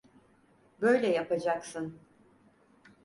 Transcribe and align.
Böyle 0.81 1.07
yapacaksın. 1.07 1.99